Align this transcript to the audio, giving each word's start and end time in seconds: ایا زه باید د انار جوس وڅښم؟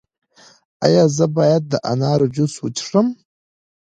ایا 0.85 1.03
زه 1.17 1.25
باید 1.37 1.63
د 1.67 1.73
انار 1.91 2.21
جوس 2.35 2.53
وڅښم؟ 2.63 3.07